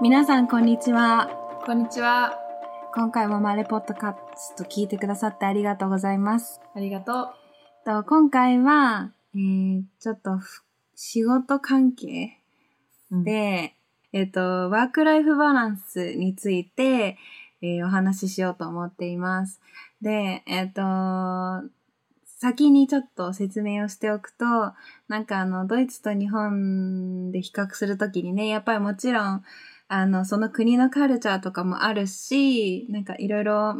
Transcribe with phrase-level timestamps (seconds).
[0.00, 1.28] 皆さん、こんにちは。
[1.66, 2.38] こんにちは。
[2.94, 6.60] 今回もマレポッドカスト聞いてくださってありがとうございます。
[6.76, 7.30] ありがと
[7.84, 10.62] と今回は、えー、ちょっとふ
[10.94, 12.38] 仕事関係
[13.10, 13.74] う。、で、
[14.12, 17.18] えっ、と、ワークライフバランスについて、
[17.60, 19.60] えーお話ししようと思っています。
[20.00, 20.82] で、えっ、と、
[22.24, 24.44] 先にちょっと説明をしておくと、
[25.08, 29.44] なんかあの、ドイツと日本で比較するときにね、やっぱりもちろん、
[29.88, 33.74] あの、その国のカルチャーとかもあるし、なんかいろいろ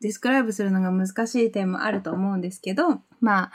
[0.00, 3.52] ディスクライブするのが難しい点もあると思うんですけど、まあ、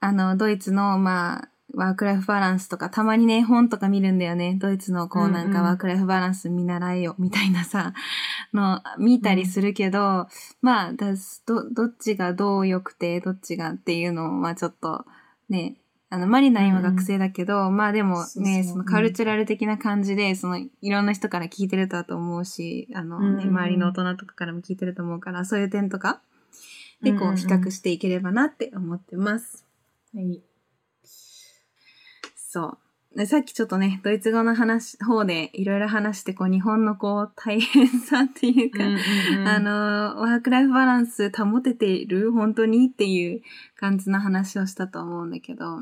[0.00, 4.56] あの、ドイツの、まあ、ワークライフバランスとか、たまにね、本とか見るんだよね。
[4.58, 7.92] ドイツのこうなんうんうんかワークライフバランス見習えよ、みたいなさ、
[8.54, 10.28] の、見たりするけど、
[10.62, 11.12] まあ、だ
[11.46, 15.04] ど、どっちがどう良くて、どっちがっていうのを、まあちょっと、
[15.50, 15.76] ね、
[16.10, 26.22] あの、マリナ今学生だけど、まあでもね、そのカルチュラル的な感じで、その、いろんな人から聞いてるとだと思うし、あの、ね、うんうんうん周りの大人とかからも聞いてると思うから、そういう点とか、
[27.02, 29.66] で、こう、うんうんうん比較していければなって思ってます。
[30.14, 30.40] はい。
[32.36, 32.78] そう。
[33.16, 38.84] でさっきちょっとね、ドイツ語の話、方でいろいろ話して、こう、日本のこう、大変さっていうか、
[39.46, 43.42] あの、ワークライフバランス保てている本当にっていう
[43.76, 45.80] 感じの話をしたと思うんだけど、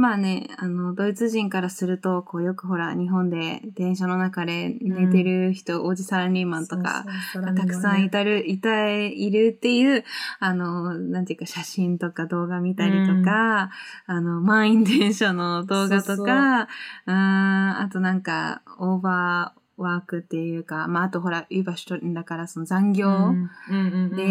[0.00, 10.04] まあね、あの、ドイツ人からすると、こう、よくほら、日本で電車の中で寝てる人、おじサラリーマンとか、がたくさんいたる、いた、いるっていう、
[10.38, 13.70] あの、なんていうか写真とか動画見たりとか、
[14.06, 16.26] あの、満員電車の動画とか、そう
[17.10, 23.34] あとなんか、オーバーワークっていうか、まあ、あとほら、ユーバーシュトンだからその残業、
[24.14, 24.22] で、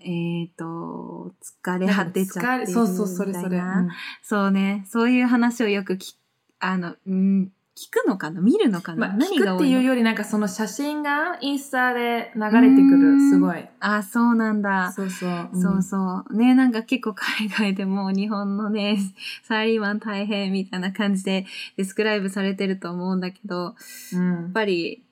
[0.00, 1.32] えっ、と、
[1.64, 2.74] 疲れ果てちゃってるみたいな。
[2.74, 3.58] そうそう、それそれ。
[3.58, 3.88] うん。
[4.22, 6.18] そうね、そういう話をよくき、
[6.60, 8.40] あの、うん、聞くのかな？
[8.40, 13.20] 見るのかな、まあ、聞くっていうよりなんかその写真がインスタで流れてくる。
[13.30, 13.68] すごい。
[13.80, 14.92] あ、そうなんだ。
[14.92, 15.48] そうそう。
[15.52, 16.34] そうそう。
[16.34, 18.98] ね、なんか結構海外でも日本のね、
[19.44, 21.44] サラリーマン大変みたいな感じで
[21.76, 23.74] ディスクライブされてると思うんだけど、
[24.14, 24.32] うん。
[24.32, 25.02] やっぱり、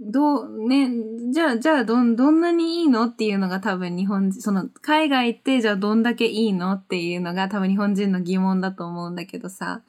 [0.00, 0.90] どう、ね、
[1.30, 9.82] じゃあ、じゃあ、どん、どんなにいいのっていうのが多分日本人、その、海外行って、じゃあどんだけいいのっていうのが多分日本人の疑問だと思うんだけどさ、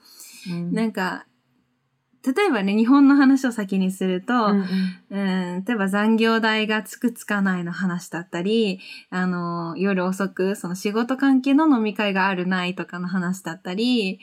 [0.50, 1.26] うんなんか、
[2.34, 14.20] 例えばね、日本の話を先にすると、うんうんうん、例えば残業代がつくつかないの話だったり、あの、夜遅く、その仕事関係の飲み会があるないとかの話だったり、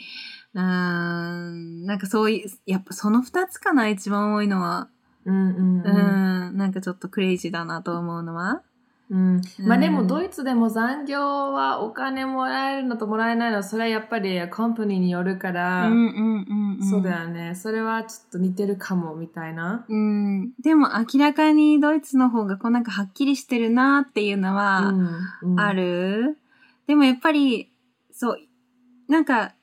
[0.55, 4.89] うーん、なんかそういう、やっぱその二つかな、一番多いのは。
[5.25, 8.63] うんうんうん、うんなんかちょっとクレイジーだなと思うのは。
[9.13, 9.41] うん。
[9.61, 11.21] まあでうんもドイツでも残業
[11.53, 16.91] はお金もらえるのともらえないのはそれはやっぱりコンパニーによるから、うんうんうん、うん。
[16.91, 17.55] そうだよね。
[17.55, 20.53] それはちょっと似てるかもみたいな、うん。
[20.63, 24.95] でも明らかにドイツの方がこうなんかはっきりしてるなっていうのは、
[25.43, 26.39] うんある、
[26.87, 27.71] でもやっぱり、
[28.13, 28.39] そう、
[29.09, 29.55] なんか、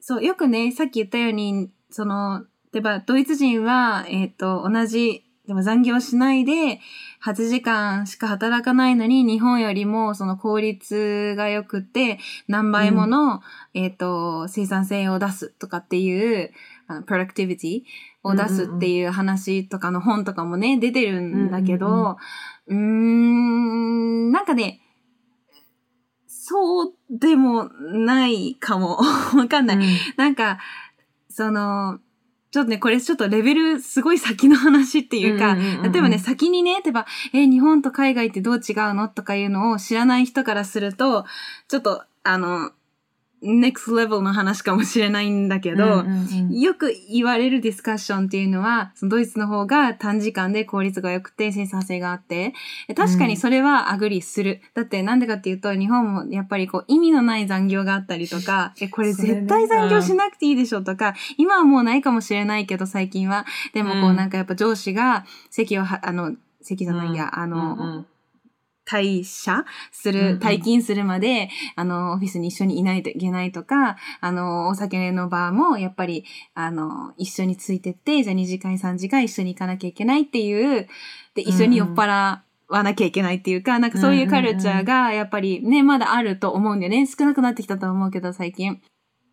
[0.00, 6.80] そう、よくね、さっき言ったように、その、例えば、ドイツ人は、えっ、と、同じ、でも残業しないで、
[7.24, 13.40] 8時間しか働かないのに、日本よりもその効率が良くって、何倍もの、
[13.74, 16.52] えっ、と、生産性を出すとかっていう、
[16.86, 17.82] あの、プロダクティビティ
[18.22, 22.18] を出すっていう話とかの本とかもね、出てるんだけど、
[22.68, 24.80] うーん、なんかね、
[26.28, 28.98] そうでもないかも。
[29.34, 29.78] わかんない。
[30.16, 30.58] なんか、
[31.28, 31.98] その、
[32.52, 35.92] ちょっとね、これちょっとレベルすごい先の話っていうか、うんうんうんうん。
[35.92, 39.08] 例えばね、先にね、例えば、え、日本と海外ってどう違うの？
[39.08, 41.24] とかいうのを知らない人からすると、
[41.68, 42.70] ちょっと、あの、
[43.42, 46.60] next level の話かもしれないんだけど、うんうんうん。
[46.60, 52.54] よく言われるディスカッションっていうのは、そのドイツの方が短時間で効率が良くて生産性があって、
[52.88, 54.60] え確かにそれはアグリする。
[54.74, 63.44] だってなんでかっていうと、日本もやっぱりこう意味のない残業があったりとか、 え、これ絶対残業しなくていいでしょとか、今はもうないかもしれないけど最近は。
[63.74, 64.16] でもこううん。
[64.16, 68.06] なんかやっぱ上司が席をは、あの、席じゃないや、あの、うんうん
[68.84, 76.24] 退社する、ん退勤するまで、あの、オフィスに一緒にいないといけないとか、あの、お酒のバーも、やっぱり、
[76.54, 80.88] あの、一緒についてって、じゃあ2時間3時間一緒に行かなきゃいけないっていう、
[81.34, 87.06] で、一緒に酔っ払わなきゃいけないっていうか、なんかそういうカルチャーが、やっぱりね、まだあると思うんだよね。
[87.06, 88.80] 少なくなってきたと思うけど、最近。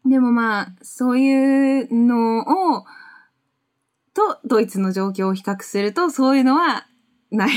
[0.05, 2.39] でもまあ、そういうの
[2.77, 2.85] を、
[4.13, 6.87] と、ドイツの状況を比較すると、そういうのは
[7.31, 7.49] ない。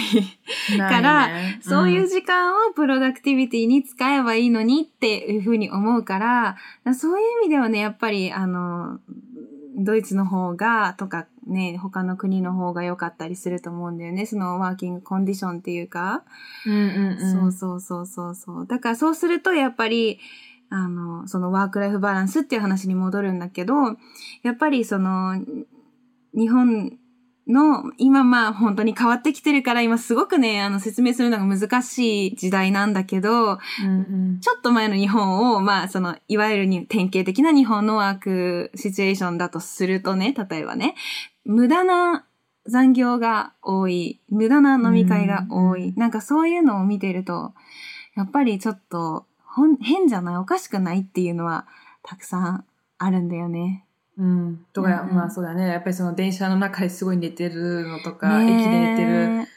[0.79, 6.57] からねそういう時間をプロダクティビティに使えばいいのにっていうふうに思うから、
[6.95, 9.01] そういう意味ではね、やっぱり、あの、
[9.77, 14.27] ドイツの方が、とか、ね、他の国の方が良かったりすると思うんだよね。
[14.27, 16.25] そのワーキングコンディションっていうか。
[16.67, 17.33] うんうんうん。
[17.33, 18.67] そうそうそうそうそう。
[18.67, 20.21] だからそうするとやっぱり、
[20.69, 23.75] あの、そのワークライフバランスっていう話に戻るんだけど、
[24.43, 25.37] やっぱりその、
[26.35, 26.99] 日本
[27.53, 34.41] の、今まあ本当に変わってきてるから、今すごくね、あの説明するのが難しい時代なんだけど、うんうん。
[34.41, 40.95] ちょっと前の日本を、まあその、いわゆるに典型的な日本のワークシチュエーションだとするとね、例えばね、
[41.45, 42.25] 無駄な
[42.67, 47.53] 残業が多い、無駄な飲み会が多い、うんなんかそういうのを見てると、
[48.15, 49.27] やっぱりちょっと、
[49.81, 50.37] 変じゃない？
[50.37, 51.01] おかしくない？
[51.01, 51.67] っていうのは、
[52.03, 52.65] たくさん
[52.99, 53.85] あるんだよね。
[54.19, 54.67] うん。
[54.73, 55.69] とか、うんうんまあそうだね。
[55.69, 59.49] やっぱりその電車の中ですごい寝てるのとか、駅で寝てる、ね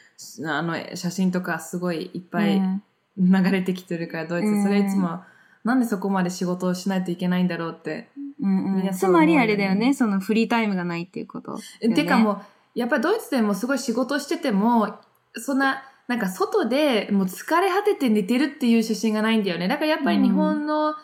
[0.46, 2.82] あの、写真とかすごいいっぱいね
[3.18, 4.48] 流れてきてるから、ドイツ。
[4.48, 5.20] うんそれいつも、
[5.64, 8.08] なんでそこまで仕事をしないといけないんだろうって。
[8.40, 12.40] うんうん、つまりあれだよね、そのフリータイムがないっていうことね、てかもう、
[12.78, 14.98] やっぱりドイツでもすごい仕事してても、
[15.34, 19.66] そんな、なんか外でもう疲れ果てて寝てるっていう写真がないんだよね。
[19.66, 20.94] だからやっぱり日本の、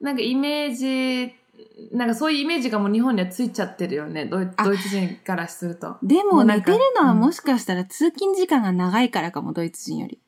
[0.00, 1.34] なんかイメージ、
[1.92, 4.24] なんかそういうイメージがもう日本にはついちゃってるよね。
[4.24, 5.96] ドイあドイツ人からすると。
[6.02, 10.18] でも寝てるのはうんもしかしたら通勤時間が長いからかも、ドイツ人より。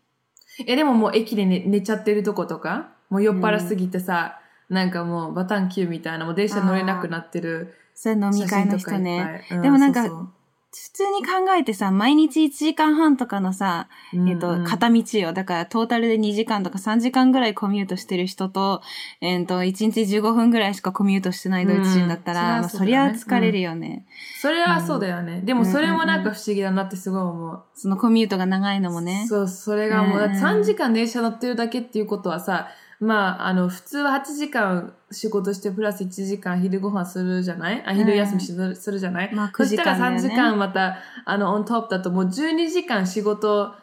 [0.66, 9.46] え、でももう駅で寝寝ちゃってるとことか、もう酔っ払すぎてさ、なんかもうバタンキューみたいな、もう電車乗れなくなってるそれ飲み写会の人ね。
[9.50, 10.28] うでもなんかそうそう
[10.70, 15.32] 普通に考えてさ、毎日1時間半とかのさ、えっ、と、うんうん片道よ。
[15.32, 18.82] だから、トータルで2時間とか3時間ぐらいコミュートしてる人と、
[19.22, 24.04] えっ、と、1日15分ぐらいしかコミュートしてないドイツ人だったら、うんまあ、そりゃ疲れるよね。
[24.42, 25.40] それはそうだよね。
[25.40, 27.62] でもそれもなんか不思議だなってすごい思う。
[27.74, 29.24] そのコミュートが長いのもね。
[29.26, 32.68] そう、それがもう、だってうん3時間電車乗ってるだけっていうことはさ、
[33.00, 37.82] まあ、あの、普通は8時間仕事して、プラス1時間昼ご飯するじゃない？
[37.86, 39.32] あ、昼休みする,、するじゃない？
[39.32, 40.28] まあ、9時そしたら3間だよね。
[40.28, 43.74] 時間また、あの、オントップだともう12時間仕事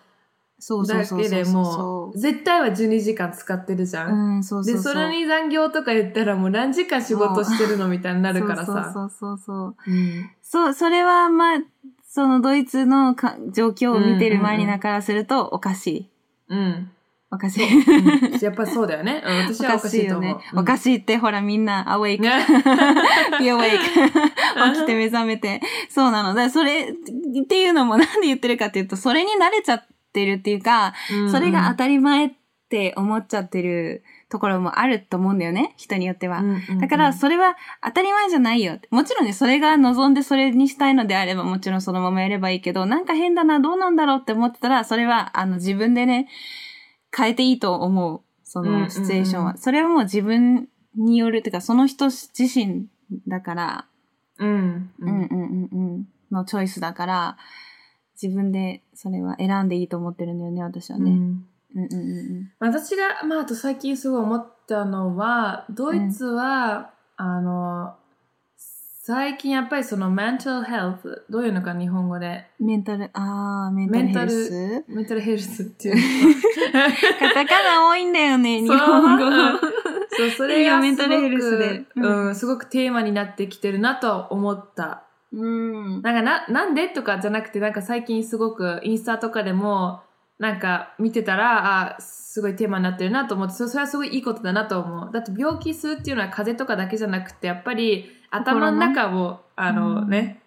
[0.59, 4.07] そうだけでも、そう絶対は12時間使ってるじゃ。
[4.07, 8.91] うんん、そうそうで、それに残業とか言ったらもう何時間仕事してるのみたいになるからさ。
[8.93, 9.75] そうそうそうそう。
[9.87, 11.59] うんそう、それはまあ、
[12.07, 16.09] そのドイツのか状況を見てるマリナからするとおかしい。
[16.49, 16.91] うん。
[17.31, 17.65] おかしい。
[17.65, 19.21] うんやっぱそうだよね。
[19.25, 20.39] うん私はおかしいと思う。
[20.57, 22.45] おかしいって、ほらみんな、awake, ね
[23.39, 23.79] be awake.
[24.73, 25.61] 起きて目覚めて。
[25.89, 26.29] そうなの。
[26.29, 26.93] だからそれ
[27.41, 30.93] っていうのもなんで言ってるかっていうと、それに慣れちゃってるっていうか、
[31.31, 32.31] それが当たり前っ
[32.69, 35.73] て思っちゃってるところもあると思うんだよね。
[35.77, 36.43] 人によっては。
[36.79, 38.79] だから、それは当たり前じゃないよ。
[38.89, 46.27] もちろんね、それが望んでそれにしたいのであれば、もちろんそのままやればいいけど、なんか変だな、どうなんだろうって思ってたら、それは、あの、自分でね、
[47.15, 48.21] 変えていいと思う。
[48.43, 49.57] そうんうんうんのシチュエーションは。
[49.57, 52.87] それはもう自分による、ってか、その人自身
[53.27, 53.85] だから、
[54.37, 54.49] うん。
[54.49, 54.91] うんう。
[54.99, 57.37] うんんうんうん、のチョイスだから、
[58.21, 61.11] 自分でそれは選んでいいと思ってるんだよね、私はね。
[61.11, 61.17] うん
[61.75, 67.95] うんうんうん私が、まあ、あと最近すごい思ったのは、ドイツは、あの、
[69.07, 70.97] 最近やっぱりその mental health、
[71.29, 72.47] どういうのか日本語で？
[72.59, 72.65] うん。
[72.65, 76.01] メンタル、あー、メンタルヘルスメンタルヘルスっていうの
[77.19, 79.25] カタカナ多いんだよね、日本語。
[79.25, 79.59] う ん
[80.09, 85.03] そう、それがメンタルヘルスでうんうん、すごくテーマになってきてるなとは思った。
[85.31, 86.01] うん。
[86.01, 90.01] なんかな、なんでとかじゃなくて、なんか最近すごくインスタとかでも、
[90.39, 95.11] なんか見てたら、あ、すごいテーマになってるなと思って、そそれはすごいいいことだなと思う。
[95.13, 100.09] だって病気するっていうのは風邪とかだけじゃなくて、やっぱり頭の中を、あのうん。
[100.09, 100.41] ね、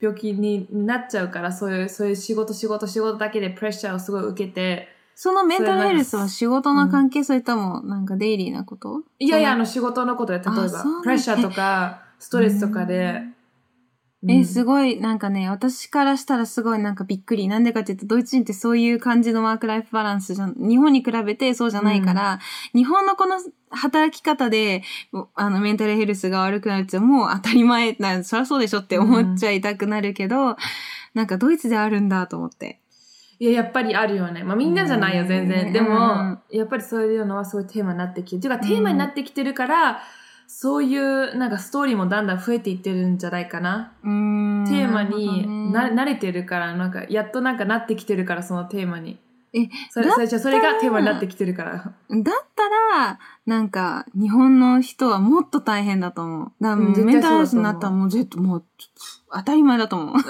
[0.00, 9.02] 病気になっちゃうから、そういう、そういう仕事仕事仕事だけでプレッシャーをすごい受けて、そのメンタルヘルスは仕事の関係、それともなんかデイリーなこと？
[9.18, 13.22] いやいや、あそのの仕事のことで、例えばプレッシャーとか、ストレスとかで、
[14.26, 17.46] え、すごごい、なんかね、私からしたらすごいなんかびっくり。
[17.46, 22.40] なんでかっていうと、ドイツ人ってそういう感じのワークライフバランスじゃん、日本に比べてそうじゃないから、
[22.74, 23.36] 日本のこの
[23.70, 24.82] 働き方で、
[25.36, 30.56] あの、メンタルヘルスが悪くなるってもう当たり前な、そりゃそうでしょって思っちゃいたくなるけど、
[31.14, 32.80] なんかドイツであるんだと思って。
[33.38, 34.42] いや、やっぱりあるよね。
[34.42, 35.72] まあみんなじゃないよ、うん全然。
[35.72, 38.40] でうんも、やっぱりそういうのはすごいテーマになってきてる。
[38.40, 40.00] ていうか、テーマになってきてるから、
[40.50, 43.92] そういうなんかストーリーもだんだん増えていってるんじゃないかな。
[44.02, 49.18] テーマになね慣れてるから、なんか、やっとなんかなってきてるから、そのテーマに。
[49.52, 51.72] え、それ、だそれじゃそれがテーマになってきてるから。
[51.74, 56.52] だったら、なんか、日本の人はもっと大変だと思う。
[56.62, 58.64] だからメンタルヘルスになったらもう絶対、もう、
[59.30, 60.16] 当たり前だと思う。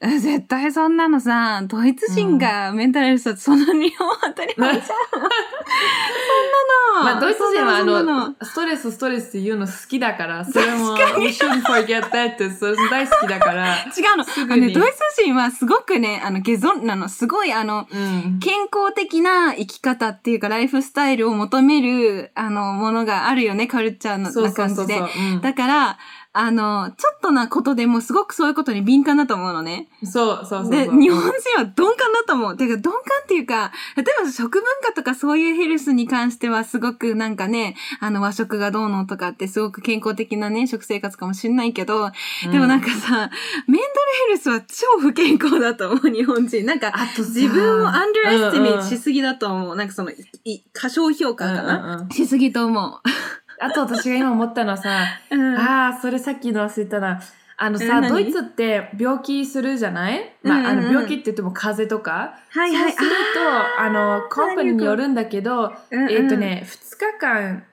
[0.00, 4.84] え 絶対そんなのさ、ドイツ人がメンタルヘルスだとそんな日本当たり前じゃん。
[4.86, 7.04] そんなの。
[7.04, 13.74] まあ、ドイツ人はあのの、ストレスストレスって言うの好きだから、 それも、We shouldn't forget that って、それ大好きだから。
[13.74, 14.24] 違うの。
[14.24, 18.38] すぐにね、ドイツ人はすごくね、あの、ゲゾンなの、すごいあの、うん。
[18.38, 25.02] 健康的な生き方っていうか、ライフスタイルを求める、あの、ものがあるよね、カルチャーの感じで
[25.42, 25.98] だから、
[26.32, 29.88] あの、ちょっとなことでもすごくそういうことに敏感だと思うのね。
[30.04, 30.84] そうそうそうで。
[30.84, 32.56] 日本人は鈍感だと思う。
[32.56, 42.10] てか、鈍感っていうか、例えば食文化とかそういうヘルスに関してはすごくなんかね、あの和食がどうのとかってすごく健康的なね、食生活かもしんないけど、
[42.52, 43.30] でもなんかさ、
[43.66, 43.90] メンタル
[44.28, 46.66] ヘルスは超不健康だと思う、日本人。
[46.66, 49.76] なんか、あとさ自分を underestimate うんうんしすぎだと思う。
[49.76, 50.12] なんかその、
[50.72, 53.00] 過小評価かな、うんうんうんしすぎと思
[53.60, 55.36] あと私が今思ったのはさ、う。
[55.36, 57.20] うんああ、それさっきの忘れたな。
[57.60, 62.38] あのさ、ドイツって病気するじゃない、まあ、あの病気って言っても風邪とか？
[62.50, 62.92] はいはい。
[62.92, 67.64] そうすると、あの、コンパニーによるんだけど、えっ、とね、2日間、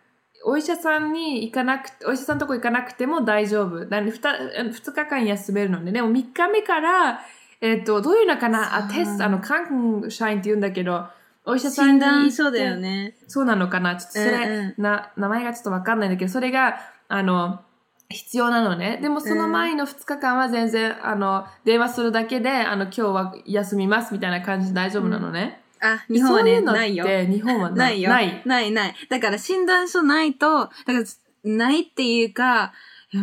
[0.44, 3.86] お医者さんに行かなくて、お医者さんのとこ行かなくても大丈夫。
[3.86, 5.92] なんで 2, 2日間休めるのね。
[5.92, 7.22] でも3日目から、
[7.62, 8.76] えっ、と、どういうのかな？
[8.76, 11.06] あ、テスト、あの、カンクシャインって言うんだけど、
[11.46, 13.16] お医者さん診に行って断書だよね。
[13.28, 17.62] そうなのかなちょっとそれ、うんうな、名前がちょっとわかんないんだけど、それが、あの、
[18.10, 19.00] 必要なのね。
[19.02, 25.62] でもその前の2日間は全然、あの、電話するだけで、あの、今日は休みますみたいな感じで大丈夫なのね。
[25.82, 27.06] あ、日本はね、そういうないよ。
[27.06, 28.10] 日本はないよ。
[28.10, 28.42] ない。
[28.46, 28.96] ないない。
[29.10, 31.04] だから診断書ないと、だから、
[31.44, 32.74] ないっていうか、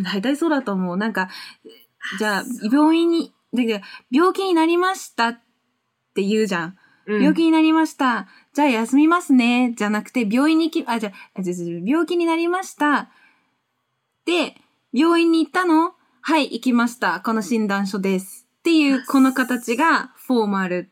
[0.04, 0.96] 大体そうだと思う。
[0.96, 1.28] なんか、
[2.18, 5.40] じゃあ、病院に、だけど病気になりましたっ
[6.14, 6.78] て言うじゃん。
[7.06, 8.28] うん病気になりました。
[8.54, 9.74] じゃあ休みますね。
[9.76, 11.40] じゃなくて、病院に行き、あ、じゃあ、
[11.84, 13.10] 病気になりました。
[14.24, 14.56] で、
[14.92, 15.94] 病院に行ったの？
[16.20, 17.20] はい、行きました。
[17.20, 18.46] この診断書です。
[18.60, 20.90] っていう、この形がフォーマル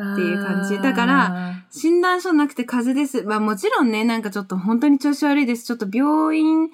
[0.00, 3.28] っていう感じだから、診断書なくて風邪です。
[3.28, 5.66] まあもちろんね、なんかちょっと本当に調子悪いです。
[5.66, 6.70] ちょっと病院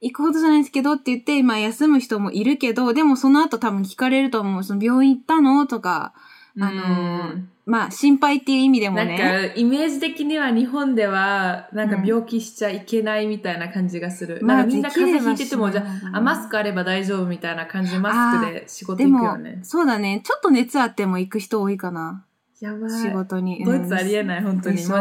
[0.00, 4.62] 行くほどじゃないですけどって言って、まあ休む人もいるけど、でもその後多分聞かれると思う。
[4.62, 5.66] その病院行ったの？
[5.66, 6.14] とか、
[6.60, 7.34] あの
[7.70, 9.18] まあ心配っていう意味でもなんね。
[9.18, 14.40] か、イメージ的には日本では、なんかうん病気しちゃいけないみたいな感じがする。
[14.42, 19.60] まあなんかみんな風邪ひいてても、じゃあ、あマスクあれば大丈夫みたいな感じで、マスクで仕事行くよね、。
[19.62, 20.20] そうだね。
[20.24, 22.24] ちょっと熱あっても行く人多いかな。
[22.60, 22.90] やばい。
[22.90, 23.64] 仕事に。
[23.64, 24.96] ドイツありえない、本当に、マジで。
[24.96, 24.98] で。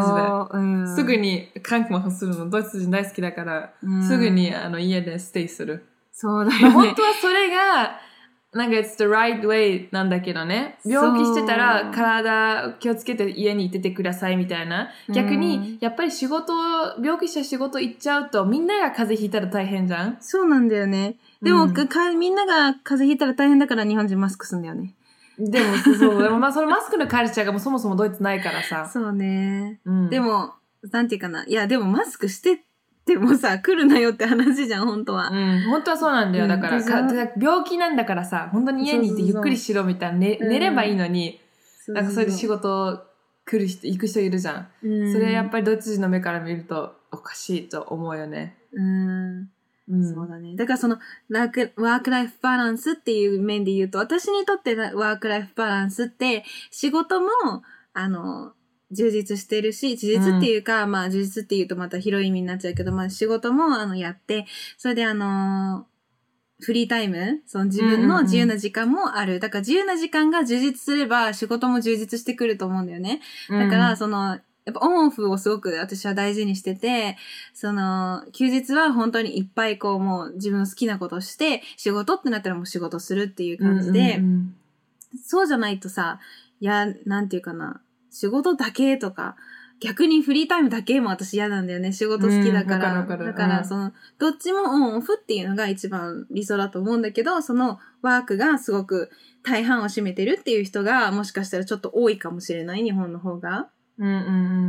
[0.53, 5.85] うん、すぐに韓国もするの、ドイツ人大好きだから、うんすぐにあの家でステイする。
[6.13, 7.01] そうだまあ、よね本当。
[7.01, 7.99] はそれが、
[8.51, 10.79] なんか it's the right way なんだけどね。
[10.83, 14.89] 病気してたら体気をつけて家にいててくださいみたいな。
[15.07, 16.53] 逆うんに、やっぱり仕事、
[16.99, 20.17] 病気した仕事行っちゃうとみんなが風邪ひいたら大変じゃん？
[20.19, 21.17] そうなんだよね。
[21.43, 24.95] でも、うんかみんなが風邪ひいたら大変だから日本人マスクすんだよね。
[25.37, 26.23] でも、そう。
[26.23, 28.89] でもまあそのマスクのカルチャーがもうそもそもドイツないからさ。
[28.91, 29.79] そうね。
[29.85, 30.55] うん、で、も、
[30.91, 31.45] なんていうかな。
[31.45, 32.57] いや、でもマスクしてっ
[33.09, 35.29] てもさ、来るなよって話じゃん、本当は。
[35.29, 36.47] うん、本当はそうなんだよ。
[36.47, 41.39] だから、うんか病気なんだからさ、本当に家にいてゆっくりしろみたいな、ねうん寝ればいいのに、
[41.87, 43.03] なんかそれで仕事
[43.45, 44.67] 来る人、行く人いるじゃん。
[44.83, 48.57] うん、それやっぱりドイツ人の目から見るとおかしいと思うよね。
[48.73, 49.49] うん。
[49.89, 50.13] うん。
[50.13, 50.55] そうだね。
[50.55, 50.99] だからその、
[51.31, 57.27] ワーク、ワークライフバランスっていう面で言うと、私にとってワークライフバランスって、仕事も、
[57.93, 58.53] あの、
[58.91, 64.45] 充実してるし、充実っていうか、まあ充実っていうとまた広い意味になっちゃうけど、まあ仕事もあのやって、
[64.77, 65.85] それであの
[66.59, 69.39] フリータイムその自分の自由な時間もある。
[69.39, 73.21] だから自由な時間が充実すれば仕事も充実してくると思うんだよね。
[73.49, 77.17] だから、その、やっぱオンオフをすごく私は大事にしてて、
[77.53, 84.55] その、休日は本当にいっぱいこうもう自分の好きなことをして、仕事ってなったらもう仕事するっていう感じで、うんうん
[85.23, 86.19] そうじゃないとさ、
[86.59, 89.35] いや、なんていうかな、仕事だけとか、
[89.79, 91.93] 逆にフリータイムだけも私嫌なんだよね。
[91.93, 92.93] 仕事好きだから。
[92.93, 99.09] かかるだから、うんその、どっちもオンオフっていうのが一番理想だと思うんだけど、そのワークがすごく
[99.43, 103.69] 大半を占めてるっていう人が、もしかしたらちょっと多いかもしれない、日本の方が。
[103.97, 104.17] うんうんう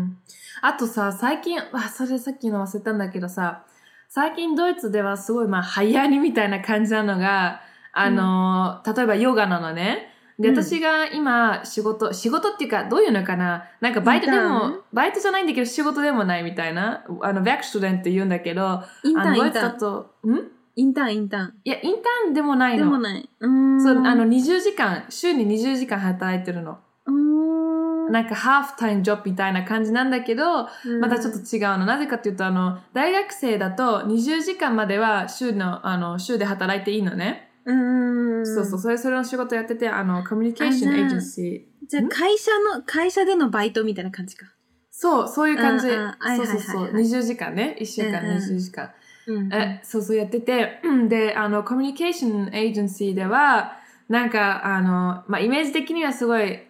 [0.04, 0.18] ん。
[0.62, 3.64] あとさ、最近、あ、それさっきの忘れたんだけどさ、
[4.08, 7.60] 最近ドイツではすごいまあ流行りみたいな感じなのが、
[7.92, 10.09] あの、例えばヨガなのね。
[10.40, 13.64] で、うん私が今仕事、仕事っていうかどういうのかな？
[13.80, 17.04] なんかバイトでもン、バイトじゃないんだけど仕事でもないみたいな。
[17.22, 20.32] あの、バックストゥデンって言うんだけど、インターン、インターン。
[20.32, 20.50] ん？
[20.76, 21.54] インターン、インターン。
[21.64, 22.84] いや、インターンでもないの。
[22.84, 23.28] でもない。
[23.40, 23.46] う。
[23.82, 26.78] そう、あの、20時間、週に20時間働いてるの。
[27.06, 27.12] うー
[28.08, 31.84] ん、なんか、ハーフタイムジョブみたいな感じなんだけど、うんまたちょっと違うの。
[31.84, 37.49] なぜかっていうと、あの、大学生だと20時間までは週の、あの、週で働いていいのね。
[37.64, 38.46] うん。
[38.46, 41.86] そうそう、それ、それの仕事やってて、あの、コミュニケーションエージェンシー。
[41.86, 44.46] じゃあ、会社の、会社でのバイトみたいな感じか。
[44.90, 45.86] そう、そういう感じ。
[45.86, 46.82] そうそうはいそう。
[46.82, 47.76] はいはい20時間ね。
[47.80, 48.90] 1週間うんうん20時間。
[49.26, 49.52] うん。
[49.52, 56.69] え、そうそうやってて、うんで、あの、コミュニケーションエージェンシーでは、なんか、あの、まあ、イメージ的にはすごい、あ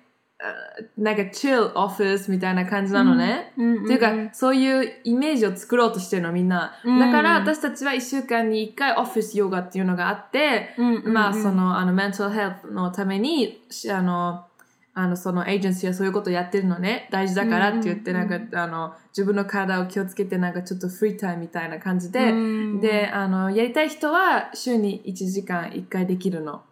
[0.97, 3.53] なんか、チルオフィスみたいな感じなのね。
[3.57, 3.73] うん。
[3.77, 3.85] うん。
[3.85, 6.73] っていうか、そういうイメージを作ろうとしてるの、みんな。
[6.85, 11.13] うんだから、私たちは1週間に1回オフィスヨガっていうのがあって、うん、うん。
[11.13, 14.47] まあ、そ、の、あの、メンタルヘルスのために、しあの、
[14.95, 17.09] あの、そのエージェンシーはそういうことやってるのね。
[17.11, 22.33] 大事だからって言って、うんうんなんか、あの、自分の体を気をつけて、なんかちょっとフリータイムみたいな感じで、
[22.81, 26.63] で、で、あの、やりたい人は週に1時間1回できるの。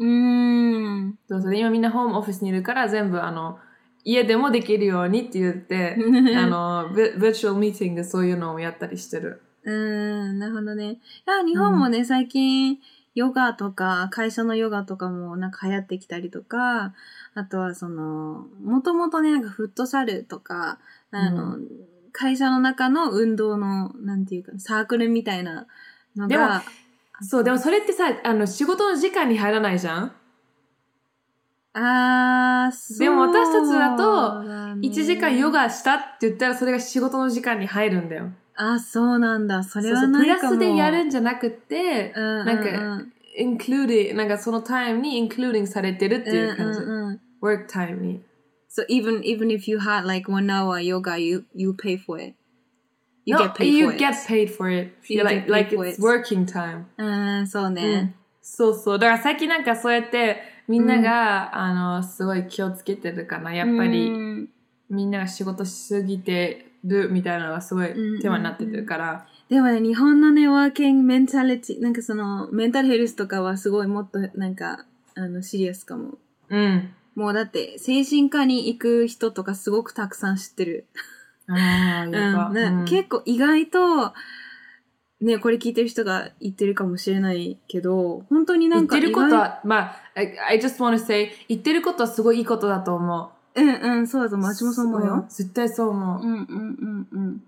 [0.00, 1.18] うーん。
[1.28, 3.58] そうそう今みんなホームオフィスにいるから全部あの、
[4.02, 5.96] 家でもできるようにって言って、
[6.36, 9.42] あの、ビビーチュアルミーティングそういうのをやったりしてる。
[9.62, 10.92] うーん、なるほどね。
[10.92, 12.78] いや、日本もね、最近、
[13.14, 16.94] ヨガとか、会社のヨガとかもなんか流行ってきたりとか、
[17.34, 20.78] あとはその、もともとね、なんかフットサルとか、
[21.10, 21.68] あの、う
[22.12, 25.66] 会社の中の運動の、なんていうか、サークルみたいな
[26.16, 26.64] のが、
[27.22, 30.12] そう、でもそれってさ、あの、仕事の時間に入らないじゃん？
[31.72, 38.30] あー、そうでも私たちだとだね ?1 時間ヨガしたって言ったらそれが仕事の時間に入るんだよ。
[38.56, 39.62] あ、そうなんだ。
[39.62, 40.42] それはないかも。
[40.42, 43.06] ラスでやるんじゃなくて、うんうんうん、なんか
[43.40, 46.80] including、なんかそのタイムに including されてるっていう感じ。
[46.80, 48.20] うんうんうん work time に。
[48.68, 52.34] So even even if you had like one hour yoga, you you pay for it.
[53.26, 53.98] You No, get paid you for it.
[53.98, 54.92] get paid for it.
[55.08, 56.02] You like, get paid like for it's it.
[56.02, 56.84] working time.
[56.98, 58.14] うん、そううんね。
[58.42, 58.98] そうそう。
[58.98, 63.52] だから最近なんかそうやってみんなが、あの、すごい気をつけてるかな。
[63.54, 64.48] やっぱうりん
[64.88, 69.26] みんなが仕事しすぎてるみたいなのがすごいうん手話になってるから。
[69.48, 74.84] でもね、日本のね、ワーキングメンタリティ、なんかその、メンタルヘルスとかはすごいもっとなんか、
[75.16, 76.18] あの、シリアスかも。
[76.48, 76.90] うん。
[77.16, 80.86] もうだって、精神科に行く人とかすごくたくさん知ってる。
[81.54, 84.12] うん結構意外と、
[85.20, 93.60] ね、これ聞いてる人が言ってるかもしれないけど、本当になんか言ってることは、まあ、I, I just want to say, 言ってることはすごいいいことだと思う。
[93.60, 94.54] うんうん、そうだと思う。
[94.54, 95.26] 私もそう思うよ。
[95.28, 96.22] 絶対そう思う。
[96.22, 97.42] うんうんうんうん。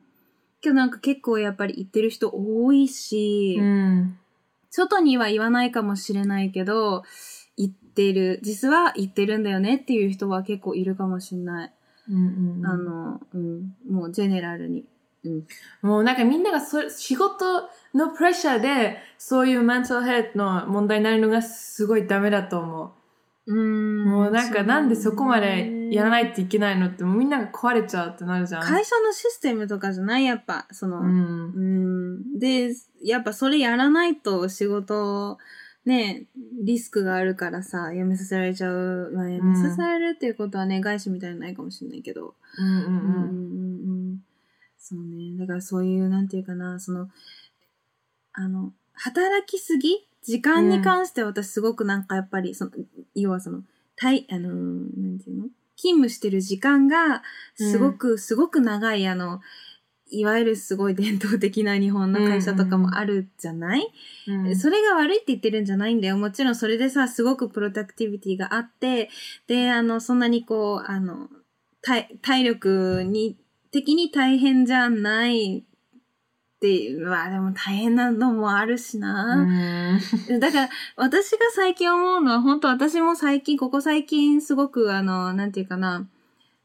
[0.61, 4.19] けどなんか結構やっぱり言ってる人多いし、うん。
[4.71, 7.05] 外には言わないかもしれないけど、
[7.57, 11.73] 言ってる、実は言ってるんだよねっていう人は結構いるかもしれない。
[12.13, 14.85] うんうんうんあの、うん、もうジェネラルに。
[15.25, 15.47] うん。
[15.83, 22.95] もうなんかみんながそ仕事のプレッシャーでそういうメンタルヘルスの問題になるのがすごいダメだと思
[23.47, 24.07] うーんう。
[24.07, 28.63] もうなんかなんでそこまでやらいないといけないのってもうみんなが壊れちゃうってなるじゃん。
[28.63, 31.05] 会社のシステムとかじゃないやっぱ、その、う。
[31.05, 32.39] うんん。
[32.39, 35.39] で、やっぱそれやらないと仕事、
[35.85, 36.27] ね、
[36.63, 39.11] リスクがあるからさ、辞めさせられちゃう。
[39.15, 42.35] まあ、辞めさせられるっていうことはね、外資みたいにないかもしれないけど。
[42.59, 44.11] うんうんうんうんうん。
[44.13, 44.23] うん
[44.79, 45.39] そうね。
[45.39, 47.09] だからそういう、なんていうかな、その、
[48.33, 52.73] あの、働きすぎ時間に関して私すごくなんかやっぱり、その、
[53.15, 53.63] 要はその、
[53.97, 55.45] たい、あの、なんていうの？
[55.77, 57.23] 勤務してる時間が、
[57.57, 59.41] すごく、すごく長い、あの、
[60.13, 63.81] いわゆるすごい伝統的な日本の会社とかもあるじゃない、
[64.29, 66.17] うんそれが悪いって言ってるんじゃないんだよ。
[66.17, 69.11] もちろんそれでさ、すごくプロダクティビティがあって、
[69.47, 71.29] で、あの、そんなにこう、あの、
[71.81, 73.37] 体体力に、
[73.73, 75.63] 的に大変じゃないっ
[76.61, 79.45] ていう、まあでも大変なのもあるしうな。
[79.45, 80.01] ん
[80.39, 86.07] だから、私が最近思うのは、本当私も最近、ここ最近すごく、あの、なんていうかな、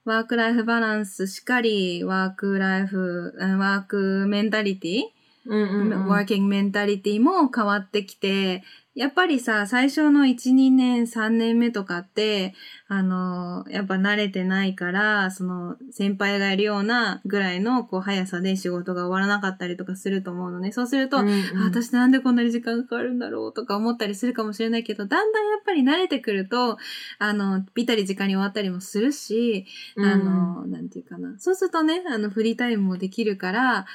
[0.08, 5.02] ワークライフバランスしっかり、ワークライフ、あワークメンタリティ
[5.46, 6.08] うんうんうん。
[6.08, 8.64] ワーキングメンタリティも変わってきて、
[8.98, 12.56] やっぱりさ、最初の1、2年、3年目とかって、
[12.88, 20.72] あの、やっぱ慣れてないから、その、先輩がやるようなぐらいの、こう、速さで仕事が終わらなかったりとかすると思うのね。
[20.72, 26.80] そうすると、うんうんあ私なんでこんなに時間かかるんだろうとか思ったりするかもしれないけど、だんだんやっぱり慣れてくると、
[27.20, 31.38] あの、ぴったり時間に終わったりもするし、あの、なんていうかな。
[31.38, 33.86] そうするとね、あの、フリータイムもできるから、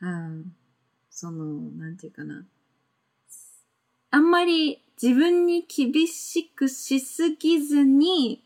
[0.00, 0.54] うん、
[1.10, 1.44] その、
[1.76, 2.46] なんていうかな。
[4.10, 8.42] あんまり自分に厳しくしすぎずに、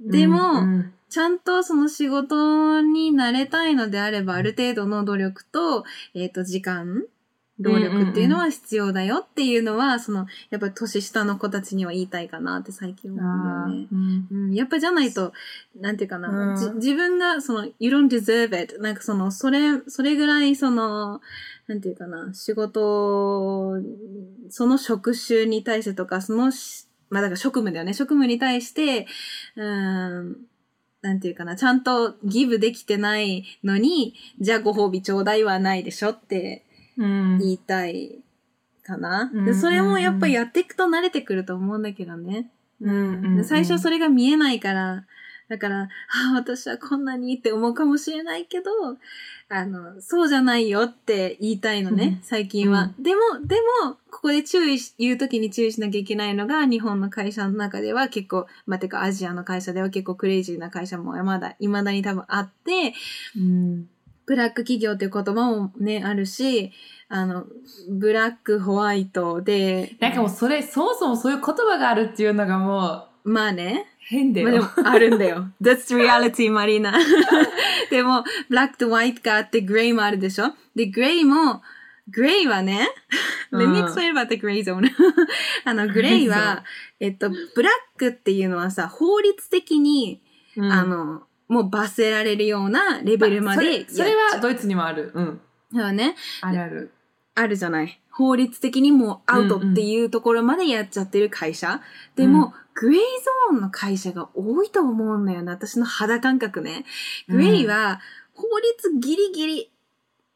[0.00, 0.74] でも、うん。
[0.74, 7.02] うんちゃんとその仕事に慣れたいのであれば、ある程度の努力と、えっ、と、時間
[7.60, 13.86] 労力っていうのは必要だよっていうのは、その、やっぱり年下の子たちには言いたいかなって最近思うんだよね。
[13.92, 15.32] うんうん、やっぱじゃないと、
[15.78, 18.78] なんていうかな、うんじ自分が、その、you don't deserve it.
[18.80, 21.20] なんかその、それ、それぐらい、その、
[21.66, 23.74] なんていうかな、仕事、
[24.48, 27.92] その職種に対してとか、そのし、まあだから職務だよね。
[27.92, 29.06] 職務に対して、
[29.56, 30.36] うん、
[31.02, 36.69] なんていうかな、ちゃんとギブできてないのに、じゃあご褒美ちょうだいはないでしょってうん
[37.00, 38.20] 言いたい
[38.82, 39.30] かな。
[39.32, 39.44] うん。
[39.44, 42.50] でそれもやっぱりやっていくと慣れてくると思うんだけどね。
[42.80, 45.04] うんうんで最初それが見えないから、
[45.50, 45.88] だから、あ
[46.30, 48.70] あ、私はこんなにって思うかもしれないけど、
[49.48, 52.22] あの、そうじゃないよって言いたいのね、うん。
[52.22, 52.92] 最近は。
[53.00, 62.94] でも、でも、ここで注意し、言うときに注意しなきゃいけないのが、日本の会社の中では結構、まあ、てかアジアの会社では結構クレイジーな会社もまだ、未だに多分あって、
[63.36, 63.88] うん
[64.30, 66.70] ブラック企業っていう言葉もね、あるし、
[67.08, 67.46] あの、
[67.88, 74.62] ブラック、ホワイトで、なんかもうそれ、そもそもそういう言葉があるっていうのがもうまあね、変だよ。
[74.62, 75.48] まあでも、あるんだよ。
[75.60, 76.92] That's reality, マリーナ。
[77.90, 80.54] でも、ブラックとホワイトがあって、グレイもあるでしょ？
[80.76, 81.60] で、グレイも、
[82.08, 82.88] グレイはね、
[83.50, 84.88] うん Let me explain about the gray zone.
[85.66, 86.62] あの、 グレイは、
[87.00, 90.22] えっと、ブラックっていうのはさ、法律的に、
[90.56, 95.10] うんあの、もう罰せられるようなレベルまでやっそれそれはドイツにもある。
[95.12, 95.40] うん。
[95.74, 96.14] そうね。
[96.40, 96.92] あるある。
[97.34, 98.00] あるじゃない。
[98.10, 101.80] 法律的にもうアウトっていうところまでやっちゃってる会社。
[102.14, 103.00] でも、グレイ
[103.50, 105.50] ゾーンの会社が多いと思うんだよね。
[105.50, 106.84] 私の肌感覚ね。
[107.28, 108.00] グレイは
[108.34, 109.70] 法律ギリギリ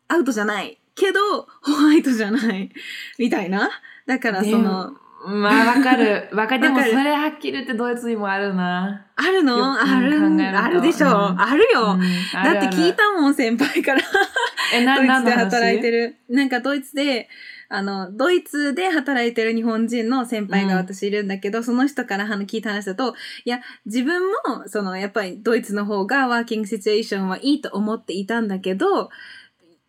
[0.09, 0.81] アウトじゃない。
[0.96, 2.70] けど、ホワイトじゃない。
[3.18, 3.70] みたいな。
[4.07, 4.94] だからその、
[5.27, 6.29] まあわかる。
[6.37, 6.63] わかる。
[6.63, 9.07] でもそれはっきり言ってドイツにもあるな。
[9.17, 9.81] あるの？
[9.81, 12.01] あるあるでしょ、うんあるよ、うん
[12.33, 12.95] だって聞い。
[12.95, 14.03] たもん、先輩から。
[14.75, 16.17] え、な、ドイツで働いてる。
[16.29, 17.29] なんかドイツで、
[17.69, 24.33] あの、ドイツで働いてる日本人の先輩が私いるんだけど、その人から話聞いた話だと、いや、自分も、
[24.67, 29.11] その、やっぱりドイツの方がワーキングシチュエーションはいいと思っていたんだけど、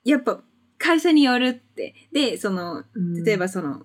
[0.03, 0.39] やっぱ
[0.77, 1.95] 会社によるって。
[2.11, 3.83] で、その、うん例えばその、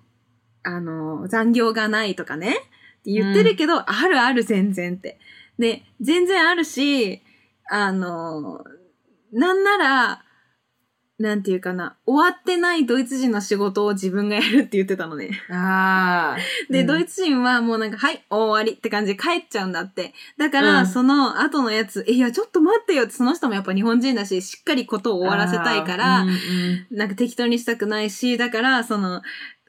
[0.63, 5.19] あの、残業がないとかね、って言ってるけど、あるある全然って。
[5.57, 7.21] で、全然あるし、
[7.69, 8.63] あの、
[9.31, 10.23] なんなら、
[11.21, 15.29] なんていうかな、終わってないドイツ人の仕事を自分がやるって言ってたのね。
[15.49, 16.71] ああ。
[16.71, 20.13] で、うんドイツ人はもうなんか、はい、終わりって感じで帰っちゃうんだって。
[20.37, 29.21] だから、うんその後のやつ、いや、ちょっと待ってよって、その人もやっぱ日本人だし、しっかりことを終わらせたいから、うんうんなんか適当にしたくないし、だから、その、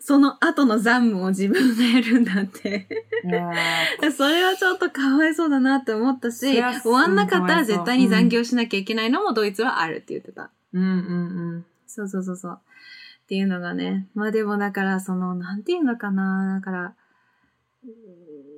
[0.04, 2.88] その後の残務を自分がやるんだって。
[4.02, 10.50] あ それはちょっとかわいそうだなって思ったし、終わんなかったら絶対に残業しなきゃいけないのもドイツはあるって言ってた。
[10.74, 10.86] ーうんう
[11.58, 12.58] んそうそうそうそう。
[13.22, 14.08] っていうのがね。
[14.14, 16.60] まあでもだから、その、なんていうのかな。
[16.60, 16.94] だから、
[17.84, 17.92] うん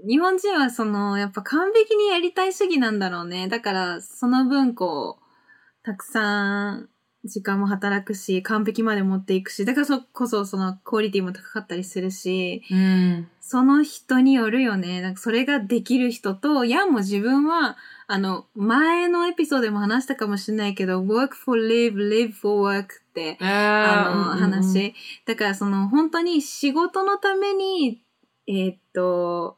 [0.06, 3.48] 日本人はその、やっぱ完璧にやりたい主義なんだろうね。
[3.48, 6.90] だから、その分こう、たくさん
[7.24, 12.78] 時間も働くし、完璧まで持っていくし、だからそこそそのクオリティも高かったりするし、うん。
[12.78, 12.80] う
[13.20, 13.28] ん。
[13.40, 15.00] その人によるよね。
[15.00, 24.94] なんかそれができる人と、いやもう自分は、あの、前のエピソードでも話したかもしれないけど、work for live, live for work って、あの、あー話。
[25.24, 28.02] だからその本当に仕事のために、
[28.46, 29.56] えーっと、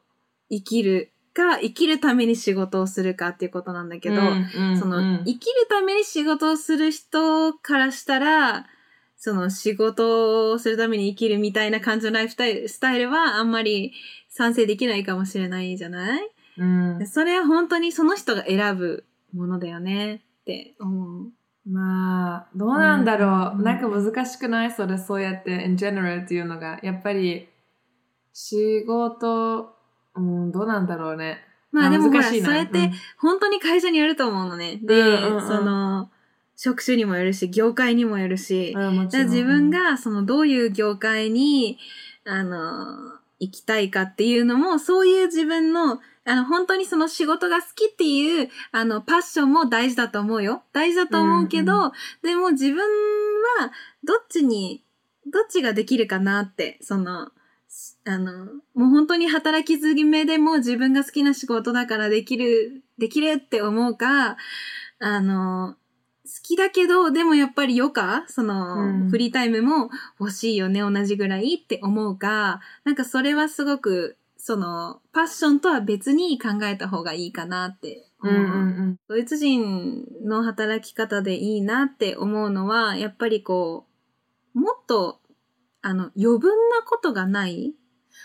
[0.49, 4.15] 生きるか、生きるために仕事をするかっていうことなんだけど、
[4.79, 8.65] その、生きるために仕事をする人からしたら、
[9.19, 13.93] その仕事をするために生きるみたいな感じのライフスタイルスタイルはあんまり
[14.29, 16.29] 賛成できないかもしれないじゃない？
[16.59, 21.31] うんそれは本当にその人が選ぶものだよねって思う。
[21.67, 23.57] まあ、どうなんだろう。
[23.57, 24.71] うんなんか難しくない？
[24.71, 26.79] それ、そうやって in general っていうのが。
[26.83, 27.49] やっぱり、
[28.33, 29.76] 仕事、
[30.17, 31.43] うん、どうなんだろうね。
[31.71, 34.79] まあでもほら、そうやって本当に会社によると思うのね。
[34.81, 36.09] で、うんうんうんその、
[36.55, 41.77] 職種にもよるし、業界にもよるし、自分、がそのどういう業界に、
[42.25, 50.63] あの、行きたいかっていうのも、そういう自分の、あの、本当にその仕事が好きっていう、あの、パッションも大事だと思うよ。
[50.73, 51.91] 大事だと思うけど、うん
[52.23, 52.77] でも自分
[53.59, 53.71] は、
[54.03, 54.83] どっちに、
[55.27, 57.29] どっちができるかなって、その、
[58.05, 64.37] あの、もう本当に働き詰めでも自分が好きな仕事だからできる、できるって思うか、
[64.99, 65.75] あの、
[66.25, 78.05] 好きだけど、でもやっぱり余暇その、うんフリータイムも欲しいよね、同じぐらいって思うか、なんかそれはすごく、その、パッションとは別に考えた方がいいかなって。
[78.23, 78.45] うんうんう
[78.93, 78.99] ん。
[79.07, 83.85] ドイツ人の働き方でいいなって思うのは、やっぱりこ
[84.55, 85.19] う、もっと
[85.81, 87.73] あの、余分なことがない。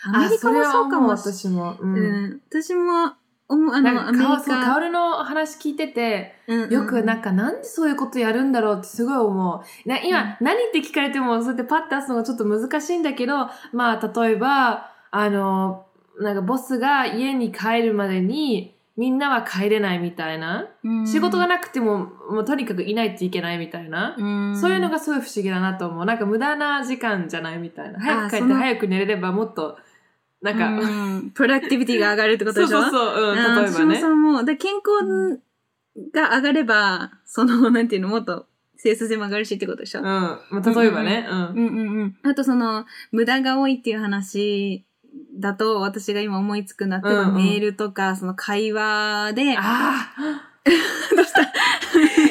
[0.05, 1.77] アメあ、リカもそう、かもし私も。
[1.81, 1.87] う。
[1.87, 3.13] うんん、私も、
[3.49, 4.65] 思うあの、アメリカ。
[4.65, 9.89] カオルの話聞いてて、うんうんよくなんかなんでそういうことやるんだろうってすごい思う。
[9.89, 15.87] な今、何って聞かれてもそうやってパッて出すのがちょっと難しいんだけど、まあ例えば、あの、
[16.21, 20.69] なんかボスが家に帰るまでにみんなは帰れないみたいな。
[20.85, 24.15] うん仕事がなくても、もうとにかくいないといけないみたいな。
[24.17, 26.05] うんそういうのがすごい不思議だなと思う。
[26.05, 27.99] なんか無駄な時間じゃないみたいな。
[28.01, 29.77] 早く帰って早く寝れればもっと、
[30.41, 30.85] なんか、う
[31.19, 32.83] んプロダクティビティが上がるってことそうでしょ？
[32.83, 34.01] そうそう、うん、例えばあ私もね。
[34.01, 34.45] そう思う。
[34.45, 35.41] で健康
[36.15, 40.01] が上がれば、その、なんていうの、もっと生産性も上がるしってことでしょ？
[40.01, 40.05] うん。
[40.05, 41.27] まあ、例えばね。
[41.29, 41.39] うん。
[41.39, 42.17] うんうんうん。
[42.31, 44.85] あとその、無駄が多いっていう話
[45.35, 50.49] だと、私が今思いつくなっては、うんうんメールとか、その会話で、ああ
[51.17, 51.41] どうした？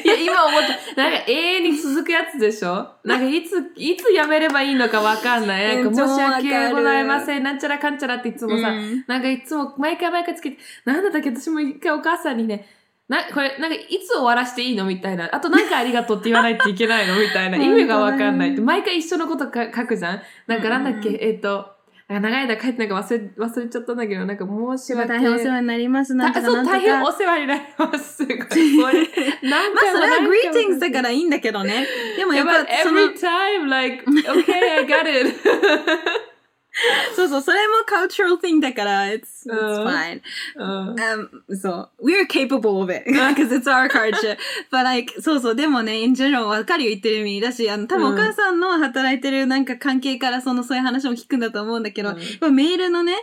[0.04, 0.62] いや、今思っ
[0.96, 1.02] た。
[1.02, 2.88] なんか永遠に続くやつでしょ？
[3.04, 5.78] なんかいつ、いつやめればいいのかわかんない。
[5.84, 7.44] なんか超申し訳ございません。
[7.44, 11.30] なんちゃらかんちゃらっていつもさ、うんなんかいつも毎回毎回つけて、なんだったっけ？
[11.32, 12.68] 私も一回お母さんにね、
[13.10, 15.28] な、これ、なんかいつ終わらしていいのみたいな。
[15.36, 17.58] あとなんかありがとうって言わないといけないのみたいな。
[17.58, 18.52] 意味がわかんない。
[18.62, 20.22] 毎回一緒のことか書くじゃん？
[20.48, 21.71] なんかなんだっけ、えっ、と、
[22.12, 26.14] なんか長い間帰ってなんか忘れ、忘れちゃったんだけど、なんか申し訳大変お世話になります。
[26.14, 26.78] なんとたそう、かなんとか。
[26.78, 28.16] 大変お世話になります。
[28.18, 28.36] すごい。
[28.44, 31.88] まあそれは回も何回も greetings だからいいんだけどね。
[32.18, 35.36] でもやっぱぱその every time, like, okay, I got it.
[37.16, 40.22] そうそう、それも cultural thing だから、it's, it's うん fine.
[40.56, 40.96] うん。
[40.96, 42.10] Um, そう。
[42.10, 43.04] We're capable of it.
[43.12, 44.38] Because it's our culture.
[44.72, 45.56] But like, そうそう。
[45.56, 53.16] でもね、in general わかるよ言ってる意味だし、あの、多分うんお母さんの働いてるなんか関係からその、そういう話も聞くんだと思うんだけど、うんメールのね、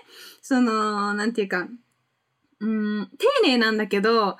[0.42, 1.66] その、なんていうか、
[2.60, 4.36] うん、丁寧なんだけど、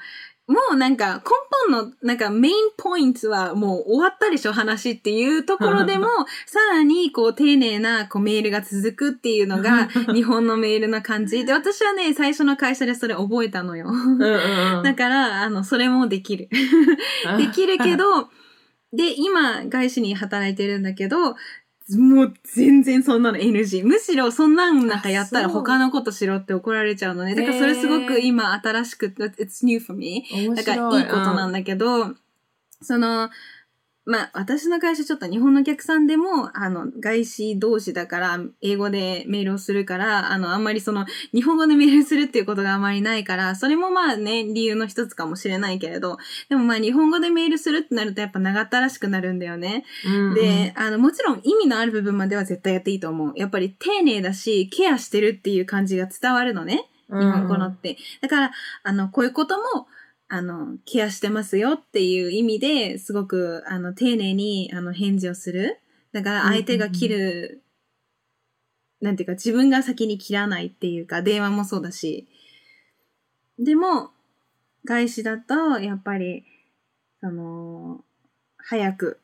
[0.49, 1.23] もうなんか根
[1.71, 6.07] 本のなんかメインポイントはもう終わったでしょ話っていうところでも
[6.47, 13.93] さらにこう丁寧なこうメールが続くっていうのが 日本のメールの感じで私はね最初の会社でそれ覚えたのよ。
[14.83, 16.49] だからあのそれもできる。
[17.37, 18.31] できるけど
[18.95, 21.37] で今外資に働いてるんだけど
[21.97, 23.85] もう全然そんなの NG。
[23.85, 27.35] むしろそんなんなんかやったら他のことしろって怒られちゃうのね。
[27.35, 30.25] だからそれすごく今新しく、It's new for me.
[30.55, 32.15] だからいいことなんだけど、
[32.83, 33.31] その、
[34.09, 46.17] まあ私の会社ちょっと日本のお客さんでも、あの、外資同士だから、英語でメールをするから、あの、あんまりその、日本語でメールするっていうことがあまりないから、それもまあね、理由の一つかもしれないけれど、
[46.49, 49.85] でもまあ日本語でメールするってなるとやっぱ長ったらしくなるんだよね。
[50.07, 53.35] うんうんで、あの、もちろん意味のある部分までは絶対やっていいと思う。
[53.37, 56.89] やっぱり丁寧だし、ケアしてるっていう感じが伝わるのね。
[57.11, 57.99] 日本語のって。
[58.23, 58.51] だから、
[58.83, 59.87] あの、こういうことも、
[60.29, 65.79] あの、ケアしてますよっていう意味ですごく、あの、丁寧に、あの、返事をする。
[66.13, 67.63] だから、相手が切る、
[69.01, 72.29] なんていうか、自分が先に切らないっていうか、電話もそうだし。
[73.59, 74.11] でも、
[74.85, 76.45] 外資だと、やっぱり、
[77.21, 78.05] その、
[78.59, 79.21] 早く、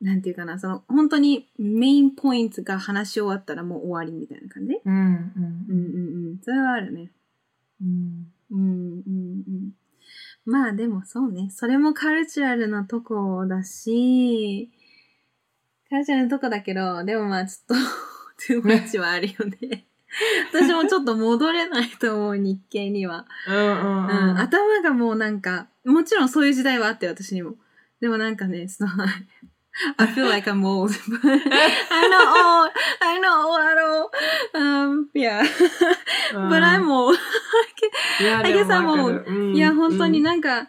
[0.00, 4.80] なんていうかな、その、本当にメインポイントが話し終わったらもう終わりみたいな感じ？
[4.84, 6.40] うんうんうんうんうん。
[6.42, 7.10] それはあるね。
[7.82, 9.72] うんうんうんうん。
[10.50, 11.48] まあでもそうね。
[11.50, 14.68] それもカルチュラルなとこだし、
[15.88, 17.78] カルチュラルなとこだけど、でもまあちょっ
[18.48, 19.86] と、 too much はあるよね。
[20.52, 23.26] 私もちょっと戻れないと思う、日系には。
[23.46, 27.54] うんうんううんん、頭がもうなんか、もちろんそういう時代はあって、私にも。
[28.00, 28.90] でもなんかね、その、
[29.97, 30.91] I feel like I'm old.
[30.91, 32.71] I'm not old.
[33.01, 34.09] I'm not old at all.
[34.53, 35.43] Um, yeah.
[36.33, 37.17] うん But I'm old.
[38.21, 40.67] いや I で guess も I'm わかるうんいや、本当にうんなんか、やっ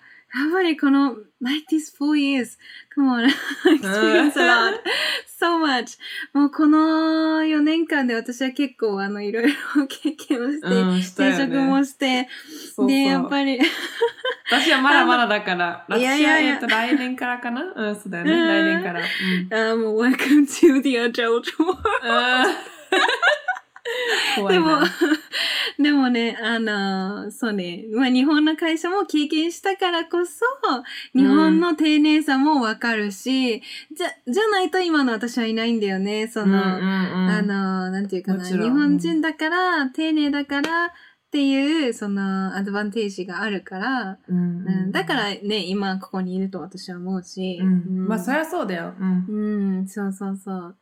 [0.53, 2.59] ぱりこの、like these four years,
[2.95, 3.25] come on,
[3.65, 4.81] I experienced a lot,
[5.42, 5.98] So much.
[6.34, 12.28] もうこの4年間で私は結構あの、いろいろ経験をして、うん職もして、
[12.76, 13.60] そうそうで、やっぱり、
[14.52, 15.86] 私はまだまだだから。
[15.98, 17.74] いやいやいや私はえっと来年からかな？
[17.76, 18.32] うん、そうだよね。
[18.32, 19.02] うん来年から。
[19.02, 21.80] うんあもう welcome to the adult world.
[24.50, 24.80] でも、
[25.82, 30.46] でもね、あのそうね、まあ日本の会社も経験したからこそ、
[31.14, 40.90] 日本の丁寧さもわかるし、じゃ、じゃないと今の私はいないんだよね、その、ああの、なんていうかな、日本人だから、丁寧だからっ
[41.32, 48.08] ていう、その、アドバンテージがあるから、うんうん、だからね、今ここにいると私は思うし、うん。
[48.08, 48.94] まあ、そりゃそうだよ。
[49.00, 49.26] うん。
[49.30, 50.76] うん、そうそうそう。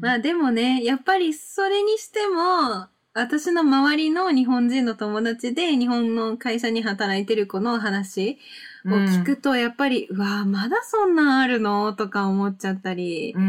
[0.00, 8.38] まあでもね、やっぱりそれにしても、私の周りの日本人の友達で日本の会社に働いてる子の話
[8.84, 13.44] を聞くと、やっぱり、うわぁ、まだそんなんあるのとか思っちゃったり、うんう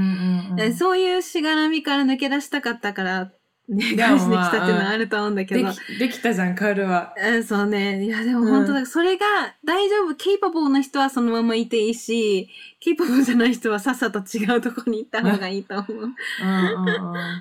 [0.56, 3.32] んうんそういうしがらみから抜け出したかったから、
[3.68, 3.80] 返
[4.20, 5.68] してきたっていうのまあはあると思うんだけど。
[5.68, 7.16] できできたじゃん、カールは。
[7.18, 8.06] うんそうね。
[8.06, 9.26] いや、でも本当だ、それが
[9.64, 12.50] 大丈夫、ケイパボーな人はそのままいていいし、
[12.86, 16.14] ケイパボーじゃない人はさっさと違うとこに行った方がいいと思う。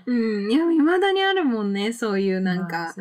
[0.07, 0.51] うん。
[0.51, 2.95] いや、未だにあるもんね、そういうなんか。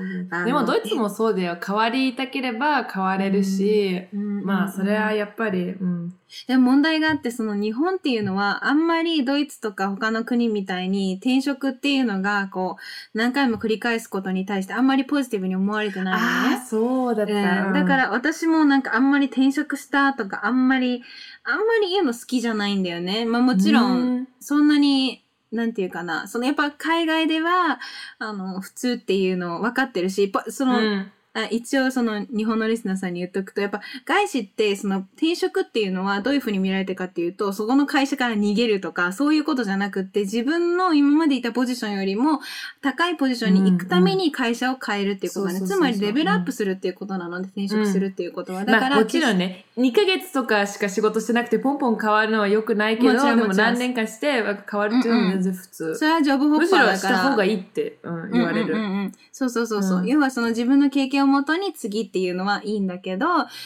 [0.45, 1.57] でもドイツもそうだよ。
[1.65, 6.13] 変わりたければ変われるし、うんまあそれはやっぱり、うん。
[6.47, 12.77] でも問題があって、その日本っていうのは、あんまりドイツとか他の国みたいに転職っていうのが、こ
[13.13, 16.65] う、何回も繰り返すことに対してあんまりポジティブに思われてないのね。
[16.65, 17.67] そうだった。
[17.67, 21.03] うんだから私もなんかあんまり転職したとかあんまり、
[21.45, 23.25] あんまり言うの好きじゃないんだよね。
[23.25, 27.79] まあもちろん、ん、そんなに、なんていうかな、そのやっぱ海外では、
[28.19, 42.39] あの、普通っていうの分かってるし、ぱその、うんあ一応その日本のリスナーさんに言っとくと、やっぱ外資ってその転職っていうのはどういうふうに見られてるかっていうと、そこの会社から逃げるとか、そういうことじゃなくって、自分の今までいたポジションよりも
[42.81, 45.59] 高いポジションに行くために会社を変えるっていうことだね。
[45.59, 48.63] うんつまりレベルアップするっていうことなので、転職するっていうことは。
[48.63, 55.95] だから、まあ、もちろんね、2ヶ月とかしか仕事してなくてポンポン変わるのは良くないけど、もちろんでも何年かして変わるっていうのも全然普通。
[55.95, 57.17] それはジョブホッむしろしパーだから。
[57.17, 58.75] た方がいいって、うん、言われる。
[58.75, 63.25] うんうんうんうんそうそうそうそう、うん要はその自分の経験をもとに次っていうのはいいんだけど、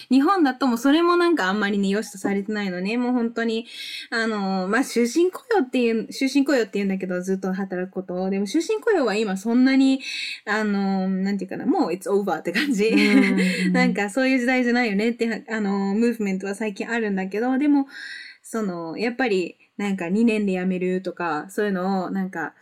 [0.09, 2.97] 日本だともうそれもなんかあんまりね、良しとされてないのね。
[2.97, 3.65] もう本当に、
[4.09, 8.29] あの、まあ、終身雇用っていう、終身雇用って言うんだけど、ずっと働くことを。
[8.29, 10.01] でも終身雇用は今そんなに、
[10.45, 12.87] あの、なんていうかな、もう it's over って感じ。
[12.87, 17.87] うん なんかそういう時代じゃないよねって、あの、ムーブメントは最近あるんだけど、でも、
[18.41, 22.53] その、やっぱり、なんか2年で辞めるとか、そういうのを、なんか、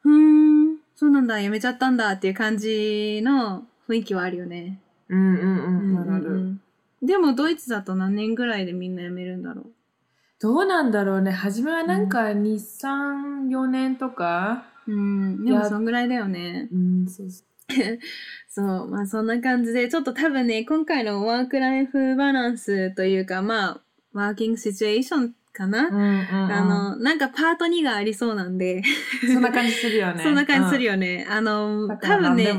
[0.00, 4.80] ふーん、そうなんだ、辞めちゃったんだっていう感じの雰囲気はあるよね。
[5.08, 6.06] うんうんうん。
[6.08, 6.58] なる
[7.02, 9.66] でも、ドイツだと何年ぐらいでみんな辞めるんだろう。
[10.40, 11.30] どうなんだろうね。
[11.30, 14.64] 初めはなんか2、3、4年とか。
[14.86, 16.68] うん、でもそんぐらいだよね。
[16.72, 17.44] うん、そうそ
[18.48, 23.80] そう、まあそんな感じで、ちょっと多分ね、今回のワークライフバランスというか、まあ、
[24.12, 25.90] ワーキングシチュエーションかな、う。
[25.90, 28.82] うんうんうん、あの、なんかパート2がありそうなんで、
[29.26, 30.22] そんな感じするよね。
[30.22, 30.92] そんな感じするよ。
[30.92, 31.26] よね。
[31.28, 32.52] あの、多分ね、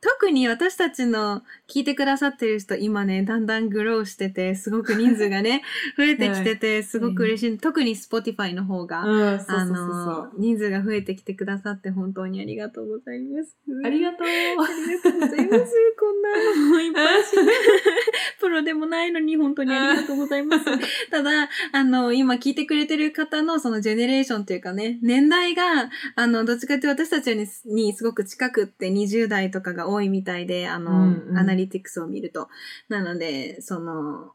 [0.00, 5.62] 特に私たちの聞いてくださってる人、今ね、だんだんグローしてて、すごく人数がね、
[5.98, 7.58] 増えてきてて、すごく嬉しい。
[7.58, 13.54] 特に Spotify の方が、あのう。、人数が増えてきてくださって本当にありがとうございます。
[13.84, 14.26] ありがとう。
[14.26, 15.74] ありがとうございます。
[15.98, 17.36] こんなのいっぱいし
[18.40, 20.64] プロでもないのに本当にありがとうございます。
[21.10, 32.48] ただ、あの、今聞いてくれてる方のそのジェネレーションというかね、年代が、あの、どっちかというと私たちににすごく近くって20代とかが多いみたいで、あの、うんうんアナリティクスを見ると。
[32.88, 34.32] なので、その、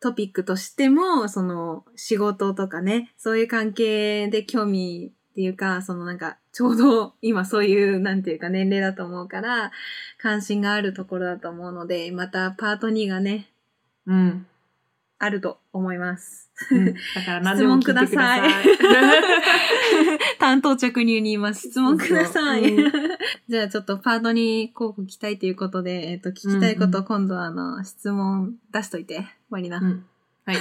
[0.00, 9.72] トピックとしても、その、仕事とかね、そういう関係で興味っていうか、そのなんか、ちょうど今そういう、なんていうか年齢だと思うから、
[10.18, 13.50] 関心があるところだと思うので、またパート2がね、
[14.06, 14.46] うん。
[15.22, 16.50] あると思います。
[16.70, 16.92] うんだ
[17.24, 18.50] から何でも聞いてください。
[20.40, 21.68] 担当直入に言います。
[21.68, 22.64] 質問ください。
[22.64, 22.92] そう
[23.48, 29.78] じゃあちょっとパートに広告期待ということで、えっ、と、聞きたいことを今度はあの、質問出しといて、マリナ。
[29.78, 30.06] うん
[30.46, 30.56] はい。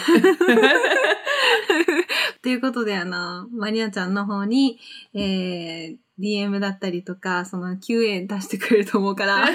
[2.41, 4.77] ということで、あの、マリナちゃんの方に、
[5.13, 9.47] えー、DM だったりとか、その QA 出してくれると思うから、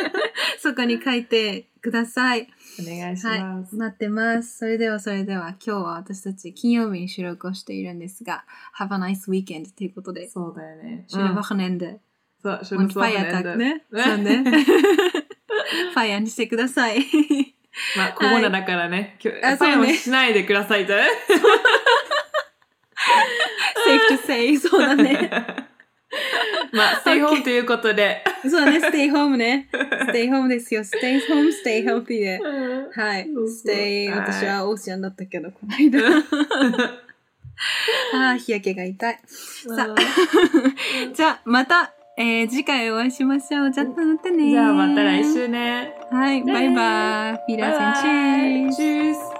[0.60, 2.48] そこに書いてください。
[2.80, 3.76] お願いしはいます。
[3.76, 4.58] 待ってます。
[4.58, 8.44] それではそれでは、今日は私たち金曜日に収録をしているんですが、
[8.78, 11.04] Have a nice weekend ということで、そうだよね。
[11.10, 11.98] schöne うん Wochenende
[12.40, 13.74] そう、シ und Feiertag ね。
[13.74, 14.44] ねそうね。
[15.92, 17.00] ファイヤーにしてください。
[17.96, 19.18] まあ、コロナだからね。
[19.22, 21.02] 今日あファイそうねもしないでくださいとね。
[23.84, 25.30] safe to say, そうだね。
[26.72, 28.24] まあ、ステイホームということで。
[28.48, 29.68] そうね、stay home ね。
[30.08, 30.82] stay home ですよ。
[30.82, 32.40] stay home, stay healthy で。
[32.94, 33.48] はいそう。
[33.48, 36.00] そう stay、はい私はオーシャンだったけど、この間。
[38.14, 39.20] ああ、日焼けが痛い。
[39.26, 39.94] さ
[41.14, 43.70] じゃあ、また、えー、次回お会いしましょう。
[43.70, 45.94] じゃあ、またねじゃあまた来週ね。
[46.10, 47.52] はい、バイバイ。
[47.52, 49.31] フィーラーセンチーチュース